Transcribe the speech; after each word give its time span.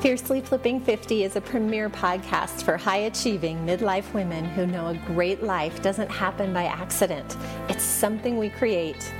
Fiercely 0.00 0.40
Flipping 0.40 0.80
50 0.80 1.24
is 1.24 1.34
a 1.34 1.40
premier 1.40 1.90
podcast 1.90 2.62
for 2.62 2.76
high 2.76 2.98
achieving 2.98 3.58
midlife 3.66 4.12
women 4.14 4.44
who 4.44 4.64
know 4.64 4.86
a 4.86 4.94
great 5.06 5.42
life 5.42 5.82
doesn't 5.82 6.08
happen 6.08 6.52
by 6.52 6.66
accident. 6.66 7.36
It's 7.68 7.82
something 7.82 8.38
we 8.38 8.48
create. 8.48 9.12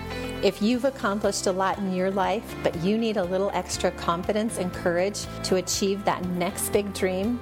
If 0.44 0.62
you've 0.62 0.84
accomplished 0.84 1.48
a 1.48 1.52
lot 1.52 1.78
in 1.78 1.92
your 1.92 2.12
life, 2.12 2.54
but 2.62 2.76
you 2.76 2.96
need 2.96 3.16
a 3.16 3.24
little 3.24 3.50
extra 3.54 3.90
confidence 3.90 4.58
and 4.58 4.72
courage 4.72 5.26
to 5.42 5.56
achieve 5.56 6.04
that 6.04 6.24
next 6.26 6.68
big 6.68 6.94
dream, 6.94 7.40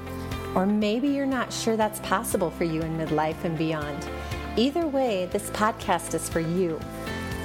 or 0.54 0.64
maybe 0.64 1.08
you're 1.08 1.26
not 1.26 1.52
sure 1.52 1.76
that's 1.76 2.00
possible 2.00 2.50
for 2.50 2.64
you 2.64 2.80
in 2.80 2.96
midlife 2.96 3.44
and 3.44 3.58
beyond, 3.58 4.08
either 4.56 4.86
way, 4.86 5.26
this 5.26 5.50
podcast 5.50 6.14
is 6.14 6.26
for 6.26 6.40
you. 6.40 6.80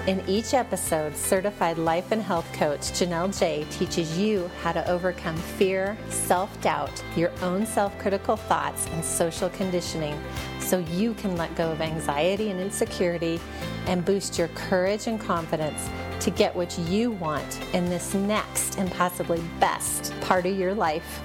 In 0.08 0.28
each 0.28 0.56
episode, 0.56 1.16
certified 1.16 1.78
life 1.78 2.12
and 2.12 2.24
health 2.24 2.52
coach 2.54 2.80
Janelle 2.80 3.38
Jai 3.40 3.70
teaches 3.70 4.18
you 4.18 4.50
how 4.64 4.72
to 4.72 4.90
overcome 4.90 5.38
fear, 5.38 5.96
self 6.10 6.60
doubt, 6.60 7.04
your 7.16 7.32
own 7.44 7.68
self 7.68 7.96
critical 8.00 8.36
thoughts, 8.36 8.88
and 8.88 9.06
social 9.06 9.50
conditioning 9.50 10.20
so 10.60 10.80
you 10.80 11.14
can 11.14 11.38
let 11.38 11.54
go 11.56 11.72
of 11.72 11.82
anxiety 11.82 12.50
and 12.50 12.60
insecurity 12.60 13.40
and 13.86 14.04
boost 14.04 14.40
your 14.40 14.48
courage 14.50 15.06
and 15.06 15.22
confidence 15.22 15.88
to 16.20 16.32
get 16.32 16.56
what 16.56 16.76
you 16.80 17.12
want 17.12 17.62
in 17.76 17.88
this 17.88 18.16
next 18.16 18.80
and 18.80 18.92
possibly 18.94 19.40
best 19.60 20.20
part 20.22 20.48
of 20.48 20.58
your 20.58 20.74
life. 20.74 21.22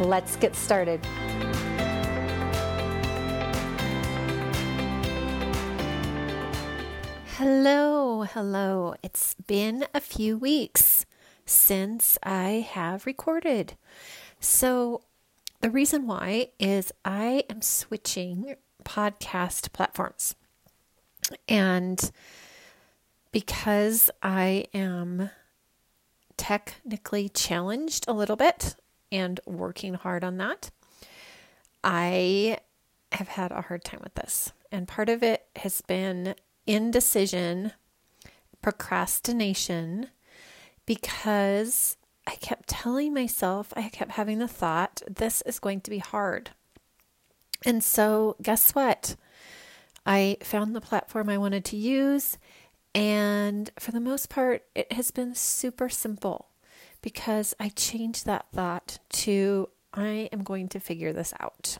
Let's 0.00 0.34
get 0.34 0.56
started. 0.56 1.00
Hello, 7.38 8.22
hello. 8.24 8.96
It's 9.00 9.34
been 9.34 9.86
a 9.94 10.00
few 10.00 10.36
weeks 10.36 11.06
since 11.46 12.18
I 12.24 12.66
have 12.68 13.06
recorded. 13.06 13.74
So, 14.40 15.02
the 15.60 15.70
reason 15.70 16.08
why 16.08 16.48
is 16.58 16.90
I 17.04 17.44
am 17.48 17.62
switching 17.62 18.56
podcast 18.84 19.72
platforms. 19.72 20.34
And 21.48 22.10
because 23.30 24.10
I 24.20 24.64
am 24.74 25.30
technically 26.36 27.28
challenged 27.28 28.04
a 28.08 28.14
little 28.14 28.34
bit 28.34 28.74
and 29.12 29.38
working 29.46 29.94
hard 29.94 30.24
on 30.24 30.38
that, 30.38 30.72
I 31.84 32.58
have 33.12 33.28
had 33.28 33.52
a 33.52 33.62
hard 33.62 33.84
time 33.84 34.00
with 34.02 34.16
this. 34.16 34.52
And 34.72 34.88
part 34.88 35.08
of 35.08 35.22
it 35.22 35.46
has 35.54 35.82
been 35.82 36.34
indecision, 36.68 37.72
procrastination, 38.62 40.10
because 40.86 41.96
I 42.26 42.36
kept 42.36 42.68
telling 42.68 43.14
myself, 43.14 43.72
I 43.74 43.88
kept 43.88 44.12
having 44.12 44.38
the 44.38 44.46
thought, 44.46 45.02
this 45.08 45.42
is 45.42 45.58
going 45.58 45.80
to 45.80 45.90
be 45.90 45.98
hard. 45.98 46.50
And 47.64 47.82
so, 47.82 48.36
guess 48.42 48.74
what? 48.74 49.16
I 50.06 50.36
found 50.42 50.76
the 50.76 50.80
platform 50.80 51.28
I 51.28 51.38
wanted 51.38 51.64
to 51.66 51.76
use, 51.76 52.38
and 52.94 53.70
for 53.78 53.90
the 53.90 54.00
most 54.00 54.28
part, 54.28 54.64
it 54.74 54.92
has 54.92 55.10
been 55.10 55.34
super 55.34 55.88
simple 55.88 56.48
because 57.02 57.54
I 57.58 57.70
changed 57.70 58.26
that 58.26 58.46
thought 58.52 58.98
to 59.10 59.68
I 59.94 60.28
am 60.32 60.42
going 60.42 60.68
to 60.68 60.80
figure 60.80 61.12
this 61.12 61.32
out. 61.40 61.78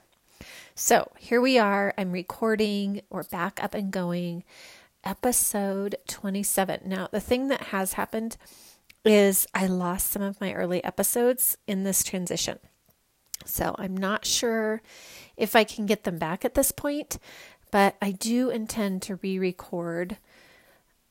So 0.74 1.10
here 1.18 1.40
we 1.40 1.58
are. 1.58 1.92
I'm 1.98 2.12
recording. 2.12 3.02
We're 3.10 3.24
back 3.24 3.62
up 3.62 3.74
and 3.74 3.90
going 3.90 4.44
episode 5.04 5.96
27. 6.06 6.80
Now, 6.84 7.08
the 7.10 7.20
thing 7.20 7.48
that 7.48 7.64
has 7.64 7.94
happened 7.94 8.36
is 9.04 9.46
I 9.54 9.66
lost 9.66 10.10
some 10.10 10.22
of 10.22 10.40
my 10.40 10.52
early 10.52 10.82
episodes 10.84 11.56
in 11.66 11.84
this 11.84 12.02
transition. 12.04 12.58
So 13.44 13.74
I'm 13.78 13.96
not 13.96 14.24
sure 14.24 14.82
if 15.36 15.56
I 15.56 15.64
can 15.64 15.86
get 15.86 16.04
them 16.04 16.18
back 16.18 16.44
at 16.44 16.54
this 16.54 16.72
point, 16.72 17.18
but 17.70 17.96
I 18.02 18.10
do 18.10 18.50
intend 18.50 19.02
to 19.02 19.16
re 19.16 19.38
record 19.38 20.18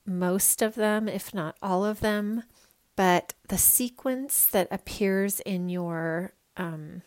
most 0.05 0.61
of 0.61 0.75
them, 0.75 1.07
if 1.07 1.33
not 1.33 1.57
all 1.61 1.85
of 1.85 1.99
them. 1.99 2.43
But 2.95 3.33
the 3.47 3.57
sequence 3.57 4.45
that 4.47 4.67
appears 4.71 5.39
in 5.41 5.69
your, 5.69 6.33
um, 6.55 7.03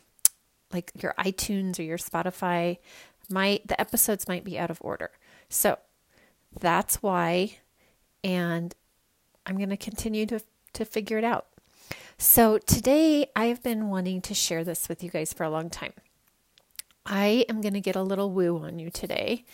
like 0.72 0.92
your 1.00 1.14
iTunes 1.18 1.78
or 1.78 1.82
your 1.82 1.98
Spotify, 1.98 2.78
might 3.28 3.66
the 3.66 3.80
episodes 3.80 4.28
might 4.28 4.44
be 4.44 4.58
out 4.58 4.70
of 4.70 4.78
order. 4.80 5.10
So 5.48 5.78
that's 6.58 7.02
why. 7.02 7.58
And 8.24 8.74
I'm 9.46 9.56
going 9.56 9.70
to 9.70 9.76
continue 9.76 10.26
to, 10.26 10.40
to 10.74 10.84
figure 10.84 11.18
it 11.18 11.24
out. 11.24 11.46
So 12.18 12.58
today 12.58 13.30
I've 13.34 13.62
been 13.62 13.88
wanting 13.88 14.20
to 14.22 14.34
share 14.34 14.62
this 14.62 14.88
with 14.88 15.02
you 15.02 15.10
guys 15.10 15.32
for 15.32 15.44
a 15.44 15.50
long 15.50 15.70
time. 15.70 15.94
I 17.06 17.46
am 17.48 17.60
going 17.60 17.74
to 17.74 17.80
get 17.80 17.96
a 17.96 18.02
little 18.02 18.30
woo 18.30 18.58
on 18.58 18.78
you 18.78 18.90
today. 18.90 19.44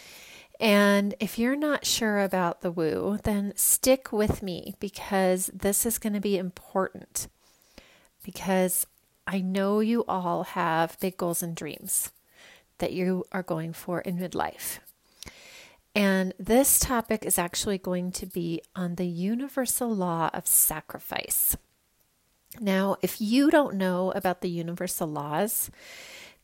And 0.59 1.15
if 1.21 1.39
you're 1.39 1.57
not 1.57 1.87
sure 1.87 2.21
about 2.21 2.63
the 2.63 2.71
woo, 2.71 3.19
then 3.25 3.53
stick 3.57 4.11
with 4.13 4.43
me 4.43 4.75
because 4.81 5.51
this 5.55 5.87
is 5.87 5.99
going 5.99 6.15
to 6.15 6.21
be 6.21 6.39
important. 6.39 7.29
Because 8.25 8.87
I 9.27 9.41
know 9.41 9.81
you 9.81 10.05
all 10.09 10.45
have 10.45 10.99
big 10.99 11.17
goals 11.17 11.43
and 11.43 11.55
dreams 11.55 12.11
that 12.79 12.93
you 12.93 13.25
are 13.33 13.43
going 13.43 13.73
for 13.73 14.01
in 14.01 14.19
midlife. 14.19 14.79
And 15.97 16.35
this 16.39 16.79
topic 16.79 17.25
is 17.25 17.39
actually 17.39 17.79
going 17.79 18.13
to 18.13 18.27
be 18.27 18.61
on 18.77 18.97
the 18.97 19.07
universal 19.07 19.89
law 19.89 20.29
of 20.35 20.47
sacrifice. 20.47 21.57
Now, 22.61 22.97
if 23.01 23.19
you 23.19 23.51
don't 23.51 23.77
know 23.77 24.13
about 24.13 24.43
the 24.43 24.51
universal 24.51 25.09
laws, 25.09 25.71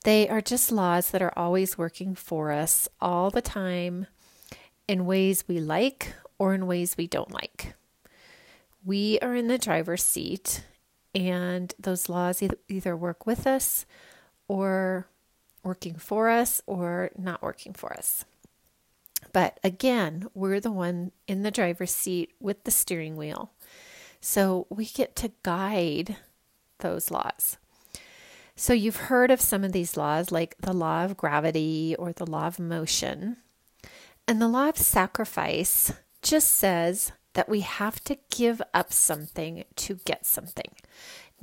they 0.04 0.26
are 0.26 0.40
just 0.40 0.72
laws 0.72 1.10
that 1.10 1.20
are 1.20 1.34
always 1.36 1.76
working 1.76 2.14
for 2.14 2.50
us 2.50 2.88
all 2.98 3.30
the 3.30 3.42
time 3.42 4.06
in 4.88 5.04
ways 5.04 5.44
we 5.46 5.60
like 5.60 6.14
or 6.38 6.54
in 6.54 6.66
ways 6.66 6.96
we 6.96 7.06
don't 7.06 7.30
like. 7.30 7.74
We 8.82 9.18
are 9.20 9.34
in 9.34 9.48
the 9.48 9.58
driver's 9.58 10.02
seat, 10.02 10.64
and 11.14 11.74
those 11.78 12.08
laws 12.08 12.42
either 12.68 12.96
work 12.96 13.26
with 13.26 13.46
us 13.46 13.84
or 14.48 15.08
working 15.62 15.96
for 15.96 16.30
us 16.30 16.62
or 16.66 17.10
not 17.18 17.42
working 17.42 17.74
for 17.74 17.92
us. 17.92 18.24
But 19.32 19.58
again, 19.64 20.26
we're 20.34 20.60
the 20.60 20.72
one 20.72 21.12
in 21.26 21.42
the 21.42 21.50
driver's 21.50 21.94
seat 21.94 22.32
with 22.40 22.64
the 22.64 22.70
steering 22.70 23.16
wheel. 23.16 23.52
So 24.20 24.66
we 24.70 24.86
get 24.86 25.16
to 25.16 25.32
guide 25.42 26.16
those 26.78 27.10
laws. 27.10 27.58
So 28.54 28.72
you've 28.72 28.96
heard 28.96 29.30
of 29.30 29.40
some 29.40 29.64
of 29.64 29.72
these 29.72 29.96
laws, 29.96 30.30
like 30.30 30.56
the 30.58 30.72
law 30.72 31.04
of 31.04 31.16
gravity 31.16 31.96
or 31.98 32.12
the 32.12 32.26
law 32.26 32.46
of 32.46 32.58
motion. 32.58 33.38
And 34.28 34.40
the 34.40 34.48
law 34.48 34.68
of 34.68 34.76
sacrifice 34.76 35.92
just 36.22 36.50
says 36.50 37.12
that 37.34 37.48
we 37.48 37.60
have 37.60 38.04
to 38.04 38.18
give 38.30 38.60
up 38.74 38.92
something 38.92 39.64
to 39.76 39.94
get 40.04 40.26
something. 40.26 40.74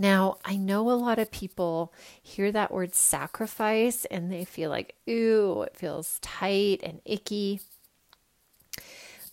Now, 0.01 0.37
I 0.45 0.55
know 0.55 0.89
a 0.89 0.93
lot 0.93 1.19
of 1.19 1.29
people 1.29 1.93
hear 2.23 2.53
that 2.53 2.71
word 2.71 2.95
sacrifice 2.95 4.05
and 4.05 4.31
they 4.31 4.45
feel 4.45 4.69
like, 4.69 4.95
ooh, 5.09 5.63
it 5.63 5.75
feels 5.75 6.19
tight 6.21 6.79
and 6.81 7.01
icky. 7.03 7.59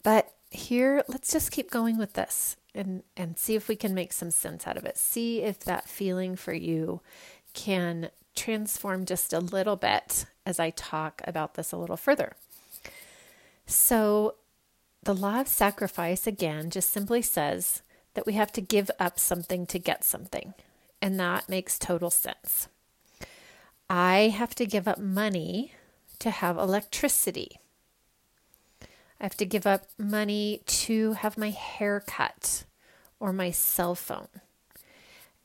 But 0.03 0.35
here, 0.51 1.05
let's 1.07 1.33
just 1.33 1.53
keep 1.53 1.71
going 1.71 1.97
with 1.99 2.15
this 2.15 2.57
and, 2.75 3.05
and 3.17 3.39
see 3.39 3.55
if 3.55 3.69
we 3.69 3.77
can 3.77 3.95
make 3.95 4.13
some 4.13 4.33
sense 4.33 4.67
out 4.67 4.77
of 4.77 4.85
it. 4.85 4.99
See 4.99 5.41
if 5.41 5.61
that 5.61 5.89
feeling 5.89 6.35
for 6.35 6.53
you 6.53 7.01
can 7.55 8.11
transform 8.35 9.07
just 9.07 9.33
a 9.33 9.39
little 9.39 9.77
bit 9.77 10.27
as 10.45 10.59
I 10.59 10.71
talk 10.71 11.23
about 11.25 11.55
this 11.55 11.71
a 11.71 11.77
little 11.77 11.97
further. 11.97 12.33
So, 13.67 14.35
the 15.03 15.15
law 15.15 15.41
of 15.41 15.49
sacrifice, 15.49 16.27
again, 16.27 16.71
just 16.71 16.91
simply 16.91 17.23
says 17.23 17.83
that 18.17 18.27
we 18.27 18.33
have 18.33 18.51
to 18.51 18.63
give 18.63 18.91
up 18.99 19.21
something 19.21 19.67
to 19.67 19.79
get 19.79 20.03
something. 20.03 20.55
And 21.01 21.21
that 21.21 21.49
makes 21.49 21.79
total 21.79 22.11
sense. 22.11 22.69
I 23.89 24.33
have 24.37 24.55
to 24.57 24.67
give 24.67 24.89
up 24.89 24.99
money 24.99 25.75
to 26.19 26.31
have 26.31 26.57
electricity. 26.57 27.61
I 28.83 29.25
have 29.25 29.37
to 29.37 29.45
give 29.45 29.67
up 29.67 29.85
money 29.99 30.63
to 30.67 31.13
have 31.13 31.37
my 31.37 31.51
hair 31.51 32.03
cut 32.07 32.65
or 33.21 33.35
my 33.35 33.51
cell 33.51 33.95
phone. 33.95 34.29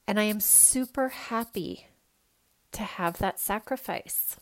And 0.08 0.18
I 0.18 0.24
am 0.24 0.40
super 0.40 1.10
happy 1.10 1.88
to 2.72 2.84
have 2.84 3.18
that 3.18 3.40
sacrifice. 3.40 4.38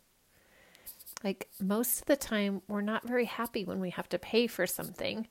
Like 1.23 1.49
most 1.59 2.01
of 2.01 2.05
the 2.05 2.15
time, 2.15 2.61
we're 2.67 2.81
not 2.81 3.07
very 3.07 3.25
happy 3.25 3.65
when 3.65 3.79
we 3.79 3.89
have 3.89 4.07
to 4.09 4.19
pay 4.19 4.45
for 4.45 4.67
something. 4.67 5.27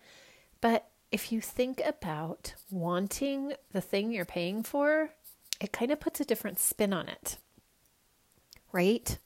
But 0.61 0.89
if 1.11 1.33
you 1.33 1.41
think 1.41 1.81
about 1.85 2.55
wanting 2.71 3.55
the 3.73 3.81
thing 3.81 4.13
you're 4.13 4.25
paying 4.25 4.63
for, 4.63 5.11
it 5.61 5.73
kind 5.73 5.91
of 5.91 6.01
puts 6.01 6.21
a 6.21 6.25
different 6.25 6.59
spin 6.59 6.93
on 6.93 7.09
it, 7.09 7.39
right? 8.73 9.19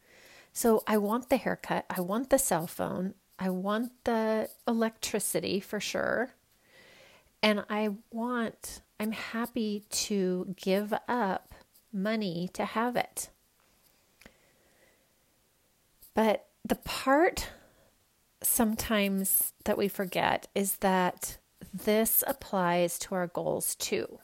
So 0.53 0.83
I 0.87 0.99
want 0.99 1.29
the 1.29 1.37
haircut, 1.37 1.87
I 1.91 2.01
want 2.01 2.31
the 2.31 2.39
cell 2.39 2.67
phone, 2.67 3.15
I 3.39 3.51
want 3.51 3.93
the 4.05 4.49
electricity 4.69 5.61
for 5.61 5.81
sure. 5.81 6.35
And 7.43 7.65
I 7.69 7.97
want, 8.13 8.83
I'm 9.01 9.11
happy 9.11 9.85
to 9.91 10.55
give 10.57 10.95
up 11.09 11.55
money 11.93 12.49
to 12.53 12.65
have 12.65 12.95
it. 12.95 13.31
But 16.15 16.47
the 16.65 16.77
part 16.77 17.51
sometimes 18.43 19.53
that 19.65 19.79
we 19.79 19.89
forget 19.89 20.47
is 20.55 20.77
that 20.77 21.39
this 21.73 22.23
applies 22.27 22.99
to 23.01 23.15
our 23.15 23.27
goals 23.27 23.75
too. 23.75 24.19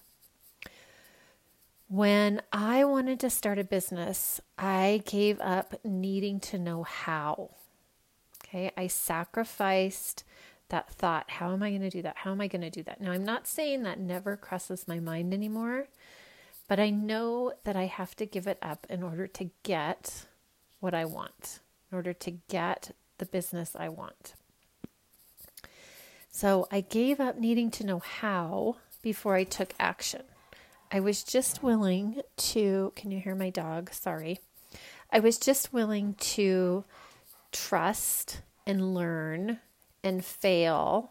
When 1.88 2.42
I 2.52 2.84
wanted 2.84 3.18
to 3.20 3.30
start 3.30 3.58
a 3.58 3.64
business, 3.64 4.40
I 4.58 5.02
gave 5.06 5.40
up 5.40 5.74
needing 5.84 6.38
to 6.40 6.58
know 6.58 6.82
how. 6.82 7.50
Okay, 8.44 8.70
I 8.76 8.86
sacrificed 8.86 10.24
that 10.68 10.90
thought 10.90 11.30
how 11.30 11.52
am 11.52 11.62
I 11.62 11.70
going 11.70 11.82
to 11.82 11.90
do 11.90 12.02
that? 12.02 12.16
How 12.18 12.32
am 12.32 12.40
I 12.40 12.46
going 12.46 12.62
to 12.62 12.70
do 12.70 12.82
that? 12.82 13.00
Now, 13.00 13.12
I'm 13.12 13.24
not 13.24 13.46
saying 13.46 13.82
that 13.84 13.98
never 13.98 14.36
crosses 14.36 14.86
my 14.86 15.00
mind 15.00 15.32
anymore, 15.32 15.88
but 16.68 16.78
I 16.78 16.90
know 16.90 17.54
that 17.64 17.76
I 17.76 17.86
have 17.86 18.14
to 18.16 18.26
give 18.26 18.46
it 18.46 18.58
up 18.60 18.86
in 18.90 19.02
order 19.02 19.26
to 19.26 19.50
get 19.62 20.26
what 20.80 20.94
I 20.94 21.06
want, 21.06 21.60
in 21.90 21.96
order 21.96 22.12
to 22.12 22.30
get 22.48 22.94
the 23.16 23.26
business 23.26 23.74
I 23.74 23.88
want. 23.88 24.34
So 26.38 26.68
I 26.70 26.82
gave 26.82 27.18
up 27.18 27.36
needing 27.36 27.68
to 27.72 27.84
know 27.84 27.98
how 27.98 28.76
before 29.02 29.34
I 29.34 29.42
took 29.42 29.74
action. 29.80 30.22
I 30.92 31.00
was 31.00 31.24
just 31.24 31.64
willing 31.64 32.22
to, 32.36 32.92
can 32.94 33.10
you 33.10 33.18
hear 33.18 33.34
my 33.34 33.50
dog? 33.50 33.92
Sorry. 33.92 34.38
I 35.10 35.18
was 35.18 35.36
just 35.36 35.72
willing 35.72 36.14
to 36.36 36.84
trust 37.50 38.42
and 38.68 38.94
learn 38.94 39.58
and 40.04 40.24
fail 40.24 41.10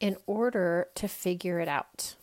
in 0.00 0.16
order 0.26 0.88
to 0.96 1.06
figure 1.06 1.60
it 1.60 1.68
out. 1.68 2.16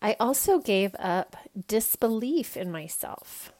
I 0.00 0.16
also 0.18 0.58
gave 0.58 0.96
up 0.98 1.36
disbelief 1.66 2.56
in 2.56 2.72
myself 2.72 3.52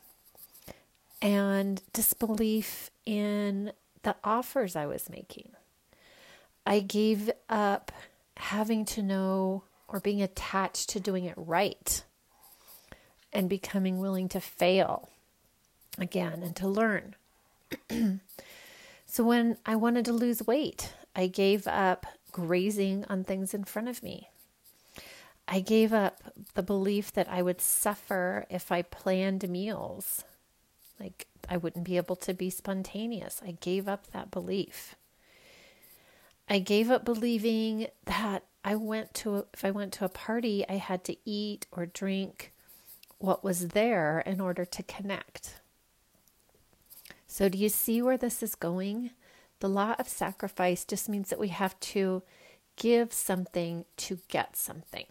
and 1.21 1.83
disbelief 1.93 2.91
in 3.05 3.73
the 4.03 4.17
offers 4.25 4.75
I 4.75 4.87
was 4.87 5.11
making. 5.11 5.51
I 6.69 6.81
gave 6.81 7.31
up 7.49 7.91
having 8.37 8.85
to 8.85 9.03
know 9.03 9.63
or 9.89 10.01
being 10.01 10.21
attached 10.21 10.91
to 10.91 11.01
doing 11.01 11.25
it 11.25 11.33
right 11.35 12.05
and 13.33 13.49
becoming 13.49 13.99
willing 13.99 14.29
to 14.29 14.39
fail 14.39 15.09
again 15.97 16.43
and 16.43 16.55
to 16.57 16.69
learn. 16.69 17.15
so 19.07 19.25
when 19.25 19.57
I 19.65 19.77
wanted 19.77 20.05
to 20.05 20.13
lose 20.13 20.47
weight, 20.47 20.93
I 21.17 21.27
gave 21.27 21.67
up 21.67 22.05
grazing 22.33 23.07
on 23.09 23.25
things 23.25 23.55
in 23.55 23.65
front 23.65 23.89
of 23.89 24.03
me. 24.03 24.29
I 25.49 25.61
gave 25.61 25.95
up 25.95 26.21
the 26.53 26.63
belief 26.63 27.11
that 27.13 27.31
I 27.31 27.41
would 27.41 27.63
suffer 27.63 28.45
if 28.51 28.71
I 28.71 28.83
planned 28.83 29.49
meals. 29.49 30.23
Like 31.01 31.29
I 31.49 31.57
wouldn't 31.57 31.87
be 31.87 31.97
able 31.97 32.17
to 32.17 32.35
be 32.35 32.51
spontaneous. 32.51 33.41
I 33.43 33.53
gave 33.53 33.89
up 33.89 34.09
that 34.13 34.31
belief. 34.31 34.97
I 36.49 36.59
gave 36.59 36.91
up 36.91 37.05
believing 37.05 37.89
that 38.05 38.45
I 38.65 38.75
went 38.75 39.15
to 39.15 39.47
if 39.53 39.65
I 39.65 39.71
went 39.71 39.93
to 39.95 40.05
a 40.05 40.11
party, 40.11 40.65
I 40.69 40.75
had 40.75 41.05
to 41.05 41.17
eat 41.25 41.67
or 41.73 41.87
drink 41.87 42.53
what 43.19 43.45
was 43.45 43.69
there 43.69 44.21
in 44.21 44.41
order 44.41 44.65
to 44.65 44.83
connect. 44.83 45.61
So 47.27 47.49
do 47.49 47.59
you 47.59 47.69
see 47.69 48.01
where 48.01 48.17
this 48.17 48.43
is 48.43 48.55
going? 48.55 49.11
The 49.61 49.69
law 49.69 49.95
of 49.99 50.09
sacrifice 50.09 50.85
just 50.85 51.09
means 51.09 51.31
that 51.31 51.39
we 51.39 51.49
have 51.49 51.79
to 51.81 52.23
give 52.77 53.13
something 53.13 53.85
to 53.97 54.21
get 54.29 54.57
something. 54.57 55.07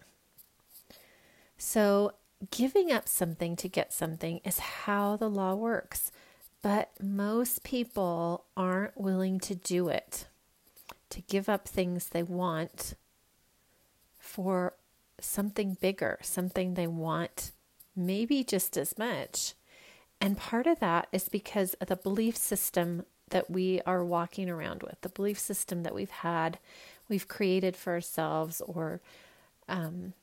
So, 1.58 2.12
giving 2.50 2.92
up 2.92 3.08
something 3.08 3.56
to 3.56 3.68
get 3.68 3.92
something 3.92 4.40
is 4.44 4.58
how 4.58 5.16
the 5.16 5.28
law 5.28 5.54
works. 5.54 6.10
But 6.62 6.90
most 7.02 7.64
people 7.64 8.44
aren't 8.56 8.98
willing 8.98 9.38
to 9.40 9.54
do 9.54 9.88
it, 9.88 10.27
to 11.10 11.20
give 11.22 11.48
up 11.48 11.66
things 11.66 12.08
they 12.08 12.22
want 12.22 12.94
for 14.18 14.74
something 15.20 15.76
bigger, 15.80 16.18
something 16.22 16.74
they 16.74 16.86
want 16.86 17.52
maybe 17.98 18.44
just 18.44 18.76
as 18.76 18.96
much. 18.96 19.54
And 20.20 20.36
part 20.36 20.66
of 20.66 20.80
that 20.80 21.08
is 21.12 21.28
because 21.28 21.74
of 21.74 21.88
the 21.88 21.96
belief 21.96 22.36
system 22.36 23.04
that 23.30 23.50
we 23.50 23.80
are 23.84 24.04
walking 24.04 24.48
around 24.48 24.82
with, 24.82 25.00
the 25.02 25.08
belief 25.08 25.38
system 25.38 25.82
that 25.82 25.94
we've 25.94 26.10
had, 26.10 26.58
we've 27.08 27.28
created 27.28 27.76
for 27.76 27.92
ourselves, 27.92 28.62
or 28.62 29.00
um, 29.68 30.14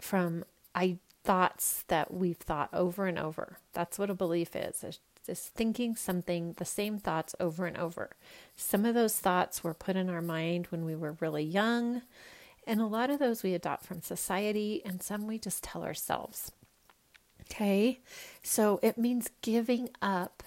from 0.00 0.44
I 0.74 0.98
thoughts 1.24 1.84
that 1.88 2.12
we've 2.12 2.36
thought 2.36 2.68
over 2.72 3.06
and 3.06 3.18
over. 3.18 3.58
That's 3.72 3.98
what 3.98 4.10
a 4.10 4.14
belief 4.14 4.54
is. 4.54 4.84
It's 5.28 5.48
thinking 5.48 5.96
something, 5.96 6.54
the 6.58 6.64
same 6.64 6.98
thoughts 6.98 7.34
over 7.40 7.66
and 7.66 7.76
over. 7.76 8.10
Some 8.56 8.84
of 8.84 8.94
those 8.94 9.18
thoughts 9.18 9.64
were 9.64 9.74
put 9.74 9.96
in 9.96 10.10
our 10.10 10.22
mind 10.22 10.66
when 10.66 10.84
we 10.84 10.94
were 10.94 11.16
really 11.20 11.44
young, 11.44 12.02
and 12.66 12.80
a 12.80 12.86
lot 12.86 13.10
of 13.10 13.18
those 13.18 13.42
we 13.42 13.54
adopt 13.54 13.84
from 13.84 14.02
society, 14.02 14.82
and 14.84 15.02
some 15.02 15.26
we 15.26 15.38
just 15.38 15.62
tell 15.62 15.82
ourselves. 15.84 16.52
Okay, 17.42 18.00
so 18.42 18.80
it 18.82 18.96
means 18.96 19.30
giving 19.42 19.90
up 20.00 20.42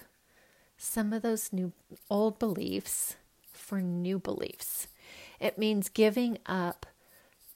some 0.76 1.12
of 1.12 1.22
those 1.22 1.52
new 1.52 1.72
old 2.10 2.38
beliefs 2.38 3.16
for 3.52 3.80
new 3.80 4.18
beliefs. 4.18 4.88
It 5.40 5.58
means 5.58 5.88
giving 5.88 6.38
up 6.46 6.86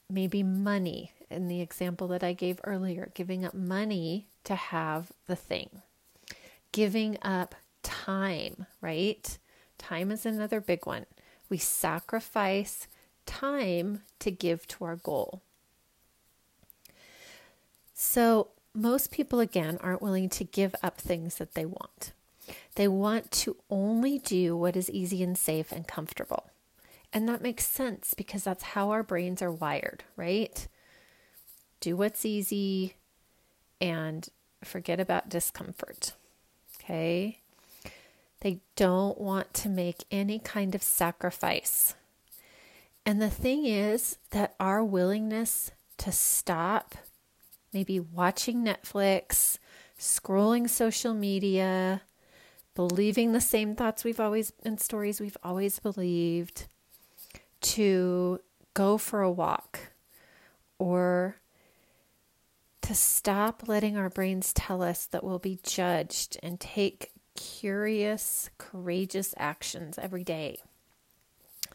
maybe 0.09 0.43
money 0.43 1.11
in 1.29 1.47
the 1.47 1.61
example 1.61 2.07
that 2.09 2.23
I 2.23 2.33
gave 2.33 2.59
earlier, 2.63 3.11
giving 3.13 3.43
up 3.43 3.53
money 3.53 4.27
to 4.43 4.55
have 4.55 5.11
the 5.27 5.35
thing, 5.35 5.81
giving 6.73 7.17
up 7.21 7.55
time, 7.83 8.65
right? 8.81 9.37
Time 9.77 10.11
is 10.11 10.25
another 10.25 10.59
big 10.59 10.85
one. 10.85 11.05
We 11.47 11.57
sacrifice 11.57 12.87
time 13.25 14.01
to 14.19 14.31
give 14.31 14.67
to 14.67 14.83
our 14.83 14.97
goal. 14.97 15.41
So, 17.93 18.49
most 18.73 19.11
people, 19.11 19.39
again, 19.39 19.77
aren't 19.81 20.01
willing 20.01 20.29
to 20.29 20.43
give 20.43 20.75
up 20.83 20.99
things 20.99 21.35
that 21.35 21.53
they 21.53 21.65
want. 21.65 22.11
They 22.75 22.87
want 22.87 23.31
to 23.31 23.55
only 23.69 24.17
do 24.17 24.57
what 24.57 24.75
is 24.75 24.89
easy 24.89 25.21
and 25.21 25.37
safe 25.37 25.71
and 25.71 25.87
comfortable. 25.87 26.49
And 27.13 27.29
that 27.29 27.43
makes 27.43 27.67
sense 27.67 28.15
because 28.15 28.43
that's 28.43 28.63
how 28.63 28.89
our 28.89 29.03
brains 29.03 29.41
are 29.43 29.51
wired, 29.51 30.03
right? 30.15 30.67
Do 31.79 31.95
what's 31.95 32.25
easy 32.25 32.95
and 33.79 34.27
forget 34.63 34.99
about 34.99 35.29
discomfort. 35.29 36.13
Okay? 36.83 37.39
They 38.41 38.59
don't 38.75 39.19
want 39.19 39.53
to 39.55 39.69
make 39.69 40.03
any 40.11 40.39
kind 40.39 40.75
of 40.75 40.83
sacrifice. 40.83 41.95
And 43.05 43.21
the 43.21 43.29
thing 43.29 43.65
is 43.65 44.17
that 44.31 44.55
our 44.59 44.83
willingness 44.83 45.71
to 45.99 46.11
stop 46.11 46.95
maybe 47.73 47.99
watching 47.99 48.63
Netflix, 48.63 49.57
scrolling 49.99 50.69
social 50.69 51.13
media, 51.13 52.01
believing 52.75 53.31
the 53.31 53.41
same 53.41 53.75
thoughts 53.75 54.03
we've 54.03 54.19
always 54.19 54.53
and 54.63 54.79
stories 54.79 55.19
we've 55.19 55.37
always 55.43 55.79
believed, 55.79 56.65
to 57.61 58.39
go 58.73 58.97
for 58.97 59.21
a 59.21 59.31
walk 59.31 59.79
or 60.77 61.37
to 62.83 62.93
stop 62.93 63.63
letting 63.67 63.97
our 63.97 64.09
brains 64.09 64.53
tell 64.53 64.81
us 64.81 65.05
that 65.07 65.23
we'll 65.23 65.39
be 65.39 65.59
judged 65.63 66.37
and 66.43 66.59
take 66.59 67.11
curious, 67.35 68.49
courageous 68.57 69.33
actions 69.37 69.97
every 69.97 70.23
day. 70.23 70.59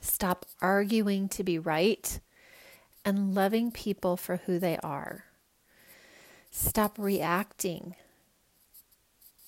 Stop 0.00 0.44
arguing 0.60 1.28
to 1.30 1.42
be 1.42 1.58
right 1.58 2.20
and 3.04 3.34
loving 3.34 3.72
people 3.72 4.16
for 4.16 4.36
who 4.46 4.58
they 4.58 4.76
are. 4.82 5.24
Stop 6.50 6.98
reacting 6.98 7.94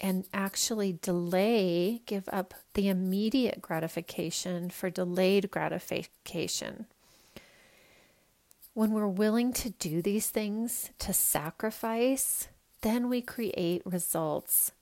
and 0.00 0.24
actually 0.32 0.98
delay, 1.02 2.00
give 2.06 2.26
up 2.32 2.54
the 2.72 2.88
immediate 2.88 3.60
gratification 3.60 4.70
for 4.70 4.88
delayed 4.88 5.50
gratification. 5.50 6.86
When 8.72 8.92
we're 8.92 9.08
willing 9.08 9.52
to 9.54 9.70
do 9.70 10.00
these 10.00 10.30
things, 10.30 10.90
to 11.00 11.12
sacrifice, 11.12 12.48
then 12.82 13.08
we 13.08 13.20
create 13.20 13.82
results 13.84 14.72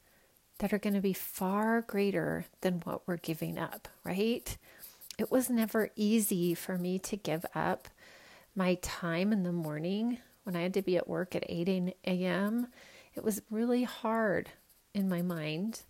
that 0.58 0.72
are 0.72 0.78
going 0.78 0.94
to 0.94 1.00
be 1.00 1.14
far 1.14 1.80
greater 1.80 2.44
than 2.60 2.80
what 2.84 3.06
we're 3.06 3.16
giving 3.16 3.58
up, 3.58 3.88
right? 4.04 4.56
It 5.18 5.30
was 5.30 5.48
never 5.48 5.90
easy 5.96 6.54
for 6.54 6.76
me 6.76 6.98
to 7.00 7.16
give 7.16 7.46
up 7.54 7.88
my 8.54 8.74
time 8.82 9.32
in 9.32 9.42
the 9.42 9.52
morning 9.52 10.18
when 10.44 10.54
I 10.54 10.62
had 10.62 10.74
to 10.74 10.82
be 10.82 10.96
at 10.96 11.08
work 11.08 11.34
at 11.34 11.44
8 11.48 11.94
a.m. 12.06 12.68
It 13.14 13.24
was 13.24 13.42
really 13.50 13.84
hard 13.84 14.50
in 14.94 15.08
my 15.08 15.22
mind 15.22 15.82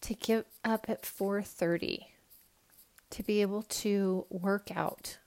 to 0.00 0.14
give 0.14 0.44
up 0.64 0.86
at 0.88 1.02
4:30 1.02 2.06
to 3.10 3.22
be 3.22 3.40
able 3.40 3.62
to 3.62 4.26
work 4.28 4.70
out, 4.74 5.18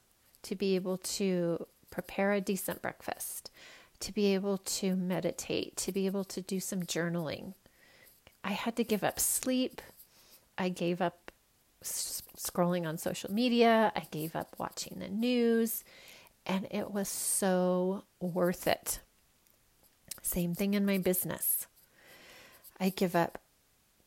to 0.43 0.55
be 0.55 0.75
able 0.75 0.97
to 0.97 1.65
prepare 1.97 2.31
a 2.31 2.39
decent 2.39 2.79
breakfast, 2.79 3.49
to 3.99 4.13
be 4.13 4.35
able 4.35 4.59
to 4.59 4.95
meditate, 4.95 5.75
to 5.77 5.91
be 5.91 6.05
able 6.05 6.23
to 6.23 6.41
do 6.41 6.59
some 6.59 6.83
journaling. 6.83 7.55
I 8.43 8.51
had 8.51 8.75
to 8.75 8.83
give 8.83 9.03
up 9.03 9.19
sleep. 9.19 9.81
I 10.59 10.69
gave 10.69 11.01
up 11.01 11.31
s- 11.81 12.21
scrolling 12.37 12.87
on 12.87 12.99
social 12.99 13.31
media. 13.31 13.91
I 13.95 14.03
gave 14.11 14.35
up 14.35 14.53
watching 14.59 14.99
the 14.99 15.07
news. 15.07 15.83
And 16.45 16.67
it 16.69 16.91
was 16.91 17.09
so 17.09 18.03
worth 18.19 18.67
it. 18.67 18.99
Same 20.21 20.53
thing 20.53 20.75
in 20.75 20.85
my 20.85 20.99
business. 20.99 21.65
I 22.79 22.89
give 22.89 23.15
up 23.15 23.39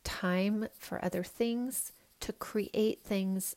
time 0.05 0.69
for 0.79 1.05
other 1.05 1.25
things 1.25 1.91
to 2.21 2.33
create 2.33 3.03
things 3.03 3.57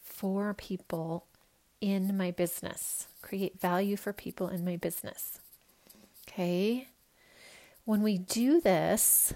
for 0.00 0.54
people 0.54 1.26
in 1.82 2.16
my 2.16 2.30
business, 2.30 3.08
create 3.24 3.58
value 3.58 3.96
for 3.96 4.12
people 4.12 4.48
in 4.48 4.64
my 4.64 4.76
business. 4.76 5.40
Okay? 6.28 6.88
When 7.86 8.02
we 8.02 8.18
do 8.18 8.60
this, 8.60 9.32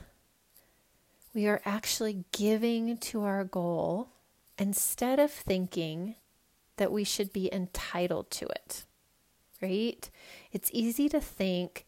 we 1.35 1.47
are 1.47 1.63
actually 1.65 2.25
giving 2.31 2.99
to 2.99 3.25
our 3.25 3.45
goal 3.45 4.09
instead 4.59 5.19
of 5.19 5.31
thinking 5.31 6.17
that 6.77 6.93
we 6.93 7.03
should 7.03 7.33
be 7.33 7.53
entitled 7.53 8.31
to 8.33 8.47
it. 8.47 8.85
Right? 9.63 10.11
It's 10.53 10.71
easy 10.73 11.09
to 11.09 11.21
think 11.21 11.87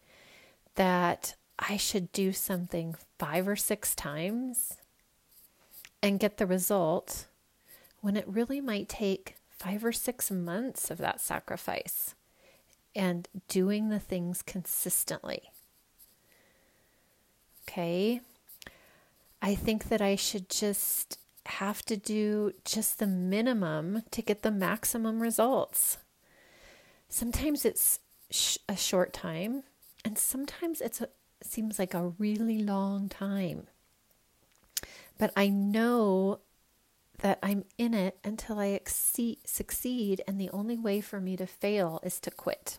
that 0.77 1.35
I 1.59 1.77
should 1.77 2.11
do 2.13 2.33
something 2.33 2.97
five 3.19 3.47
or 3.47 3.57
six 3.57 3.95
times 3.95 4.79
and 6.03 6.19
get 6.19 6.39
the 6.39 6.47
result 6.47 7.27
when 8.01 8.17
it 8.17 8.27
really 8.27 8.63
might 8.63 8.89
take 8.89 9.37
five 9.61 9.85
or 9.85 9.93
six 9.93 10.31
months 10.31 10.91
of 10.91 10.97
that 10.97 11.21
sacrifice 11.21 12.15
and 12.97 13.29
doing 13.47 13.91
the 13.91 14.01
things 14.01 14.41
consistently. 14.41 15.51
Okay. 17.69 18.23
I 19.43 19.55
think 19.55 19.91
that 19.91 20.01
I 20.01 20.17
should 20.17 20.49
just 20.49 21.19
have 21.45 21.85
to 21.85 21.97
do 21.97 22.53
just 22.65 22.99
the 22.99 23.07
minimum 23.07 24.03
to 24.11 24.23
get 24.23 24.41
the 24.43 24.51
maximum 24.51 25.21
results. 25.21 25.99
Sometimes 27.11 27.67
it's 27.67 28.01
sh- 28.31 28.57
a 28.67 28.77
short 28.77 29.13
time, 29.13 29.65
and 30.07 30.17
sometimes 30.17 30.81
it's 30.81 31.03
a, 31.03 31.09
seems 31.43 31.79
like 31.79 31.93
a 31.93 32.13
really 32.19 32.63
long 32.63 33.11
time. 33.11 33.67
But 35.19 35.33
I 35.37 35.49
know 35.49 36.41
that 37.23 37.39
I'm 37.43 37.65
in 37.79 37.95
it 37.95 38.19
until 38.25 38.59
I 38.59 38.67
exceed, 38.67 39.39
succeed, 39.45 40.23
and 40.27 40.41
the 40.41 40.51
only 40.51 40.77
way 40.77 41.01
for 41.01 41.21
me 41.21 41.37
to 41.37 41.47
fail 41.47 42.01
is 42.03 42.21
to 42.21 42.31
quit. 42.31 42.79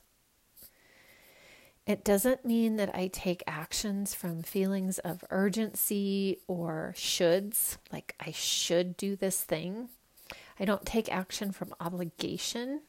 It 1.87 2.03
doesn't 2.03 2.45
mean 2.45 2.75
that 2.75 2.95
I 2.95 3.07
take 3.07 3.43
actions 3.47 4.13
from 4.13 4.43
feelings 4.43 4.99
of 4.99 5.23
urgency 5.29 6.39
or 6.47 6.93
shoulds, 6.95 7.77
like 7.91 8.15
I 8.19 8.31
should 8.31 8.95
do 8.97 9.15
this 9.15 9.43
thing. 9.43 9.89
I 10.59 10.65
don't 10.65 10.85
take 10.85 11.11
action 11.11 11.51
from 11.51 11.73
obligation. 11.79 12.81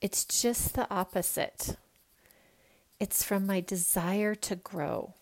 It's 0.00 0.24
just 0.24 0.74
the 0.74 0.88
opposite. 0.88 1.76
It's 3.00 3.24
from 3.24 3.44
my 3.46 3.60
desire 3.60 4.36
to 4.36 4.54
grow, 4.56 5.14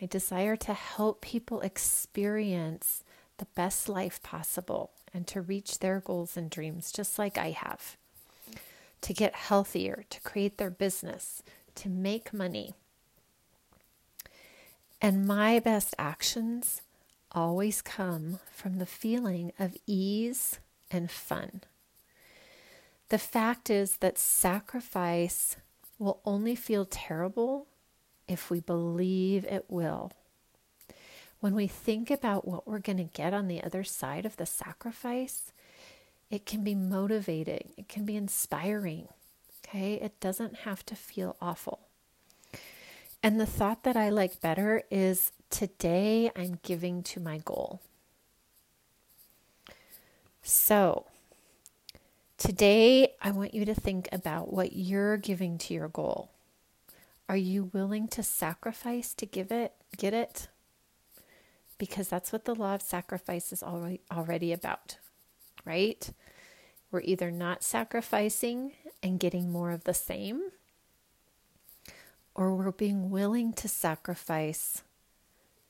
my 0.00 0.06
desire 0.06 0.54
to 0.56 0.72
help 0.72 1.20
people 1.20 1.60
experience 1.60 3.02
the 3.42 3.46
best 3.56 3.88
life 3.88 4.22
possible 4.22 4.92
and 5.12 5.26
to 5.26 5.40
reach 5.40 5.80
their 5.80 5.98
goals 5.98 6.36
and 6.36 6.48
dreams, 6.48 6.92
just 6.92 7.18
like 7.18 7.36
I 7.36 7.50
have. 7.50 7.96
To 9.00 9.12
get 9.12 9.34
healthier, 9.34 10.04
to 10.10 10.20
create 10.20 10.58
their 10.58 10.70
business, 10.70 11.42
to 11.74 11.88
make 11.88 12.32
money. 12.32 12.74
And 15.00 15.26
my 15.26 15.58
best 15.58 15.92
actions 15.98 16.82
always 17.32 17.82
come 17.82 18.38
from 18.52 18.78
the 18.78 18.86
feeling 18.86 19.52
of 19.58 19.76
ease 19.88 20.60
and 20.88 21.10
fun. 21.10 21.62
The 23.08 23.18
fact 23.18 23.70
is 23.70 23.96
that 23.96 24.18
sacrifice 24.18 25.56
will 25.98 26.20
only 26.24 26.54
feel 26.54 26.84
terrible 26.84 27.66
if 28.28 28.50
we 28.50 28.60
believe 28.60 29.44
it 29.46 29.64
will. 29.68 30.12
When 31.42 31.56
we 31.56 31.66
think 31.66 32.08
about 32.08 32.46
what 32.46 32.68
we're 32.68 32.78
going 32.78 32.98
to 32.98 33.02
get 33.02 33.34
on 33.34 33.48
the 33.48 33.64
other 33.64 33.82
side 33.82 34.24
of 34.24 34.36
the 34.36 34.46
sacrifice, 34.46 35.50
it 36.30 36.46
can 36.46 36.62
be 36.62 36.76
motivating, 36.76 37.70
it 37.76 37.88
can 37.88 38.04
be 38.04 38.14
inspiring. 38.14 39.08
Okay, 39.66 39.94
it 39.94 40.20
doesn't 40.20 40.58
have 40.58 40.86
to 40.86 40.94
feel 40.94 41.34
awful. 41.40 41.80
And 43.24 43.40
the 43.40 43.46
thought 43.46 43.82
that 43.82 43.96
I 43.96 44.08
like 44.08 44.40
better 44.40 44.84
is 44.88 45.32
today 45.50 46.30
I'm 46.36 46.60
giving 46.62 47.02
to 47.02 47.18
my 47.18 47.38
goal. 47.38 47.80
So, 50.44 51.06
today 52.38 53.14
I 53.20 53.32
want 53.32 53.52
you 53.52 53.64
to 53.64 53.74
think 53.74 54.08
about 54.12 54.52
what 54.52 54.74
you're 54.74 55.16
giving 55.16 55.58
to 55.58 55.74
your 55.74 55.88
goal. 55.88 56.30
Are 57.28 57.36
you 57.36 57.64
willing 57.72 58.06
to 58.08 58.22
sacrifice 58.22 59.12
to 59.14 59.26
give 59.26 59.50
it, 59.50 59.72
get 59.96 60.14
it? 60.14 60.46
Because 61.82 62.06
that's 62.06 62.30
what 62.30 62.44
the 62.44 62.54
law 62.54 62.76
of 62.76 62.80
sacrifice 62.82 63.52
is 63.52 63.60
already, 63.60 64.52
about, 64.52 64.98
right? 65.64 66.08
We're 66.92 67.00
either 67.00 67.32
not 67.32 67.64
sacrificing 67.64 68.74
and 69.02 69.18
getting 69.18 69.50
more 69.50 69.72
of 69.72 69.82
the 69.82 69.92
same, 69.92 70.42
or 72.36 72.54
we're 72.54 72.70
being 72.70 73.10
willing 73.10 73.52
to 73.54 73.66
sacrifice 73.66 74.84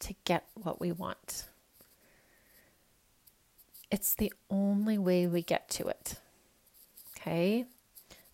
to 0.00 0.14
get 0.26 0.44
what 0.52 0.82
we 0.82 0.92
want. 0.92 1.46
It's 3.90 4.14
the 4.14 4.34
only 4.50 4.98
way 4.98 5.26
we 5.26 5.40
get 5.40 5.70
to 5.70 5.88
it. 5.88 6.16
Okay? 7.16 7.64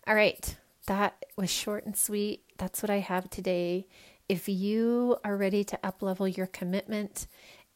All 0.05 0.15
right. 0.15 0.57
That 0.87 1.23
was 1.37 1.49
short 1.49 1.85
and 1.85 1.95
sweet. 1.95 2.43
That's 2.57 2.81
what 2.81 2.89
I 2.89 2.99
have 2.99 3.29
today. 3.29 3.87
If 4.27 4.49
you 4.49 5.15
are 5.23 5.37
ready 5.37 5.63
to 5.63 5.79
uplevel 5.81 6.35
your 6.35 6.47
commitment 6.47 7.25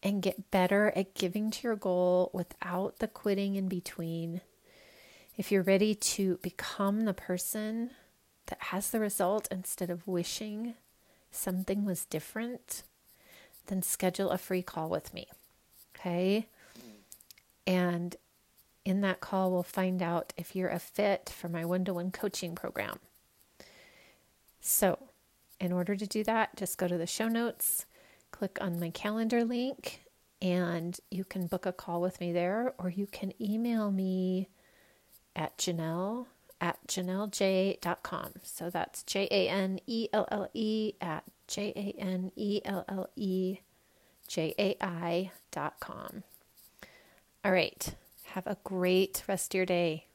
and 0.03 0.21
get 0.21 0.51
better 0.51 0.91
at 0.95 1.15
giving 1.15 1.49
to 1.49 1.63
your 1.63 1.77
goal 1.77 2.29
without 2.33 2.99
the 2.99 3.07
quitting 3.07 3.55
in 3.55 3.69
between, 3.69 4.41
if 5.37 5.51
you're 5.51 5.63
ready 5.63 5.95
to 5.95 6.37
become 6.41 7.05
the 7.05 7.13
person 7.13 7.91
that 8.47 8.59
has 8.59 8.91
the 8.91 8.99
result 8.99 9.47
instead 9.49 9.89
of 9.89 10.07
wishing 10.07 10.75
something 11.31 11.85
was 11.85 12.05
different, 12.05 12.83
then 13.67 13.81
schedule 13.81 14.29
a 14.29 14.37
free 14.37 14.61
call 14.61 14.89
with 14.89 15.13
me. 15.13 15.27
Okay? 15.95 16.47
And 17.65 18.17
in 18.83 18.99
that 19.01 19.21
call, 19.21 19.51
we'll 19.51 19.63
find 19.63 20.01
out 20.01 20.33
if 20.35 20.55
you're 20.55 20.69
a 20.69 20.79
fit 20.79 21.33
for 21.33 21.47
my 21.47 21.63
one 21.63 21.85
to 21.85 21.93
one 21.93 22.11
coaching 22.11 22.55
program. 22.55 22.99
So, 24.59 24.99
in 25.59 25.71
order 25.71 25.95
to 25.95 26.05
do 26.05 26.23
that, 26.25 26.57
just 26.57 26.77
go 26.77 26.89
to 26.89 26.97
the 26.97 27.07
show 27.07 27.29
notes, 27.29 27.85
click 28.43 28.57
on 28.59 28.77
my 28.77 28.89
calendar 28.89 29.45
link, 29.45 30.01
and 30.41 30.99
you 31.09 31.23
can 31.23 31.47
book 31.47 31.65
a 31.65 31.71
call 31.71 32.01
with 32.01 32.19
me 32.19 32.33
there, 32.33 32.73
or 32.77 32.89
you 32.89 33.07
can 33.07 33.31
email 33.41 33.89
me 33.89 34.49
at 35.33 35.57
Janelle 35.57 36.25
at 36.59 36.77
janellejai.com. 36.85 38.33
So 38.43 38.69
that's 38.69 39.03
J 39.03 39.29
A 39.31 39.47
N 39.47 39.79
E 39.87 40.09
L 40.11 40.27
L 40.29 40.49
E 40.53 40.91
at 40.99 41.23
J 41.47 41.71
A 41.73 42.01
N 42.01 42.33
E 42.35 42.59
L 42.65 42.83
L 42.89 43.09
E 43.15 43.59
J 44.27 44.53
A 44.59 44.75
I 44.81 45.31
dot 45.51 45.79
com. 45.79 46.23
All 47.45 47.53
right. 47.53 47.95
Have 48.25 48.45
a 48.45 48.57
great 48.65 49.23
rest 49.25 49.53
of 49.53 49.57
your 49.57 49.65
day. 49.65 50.07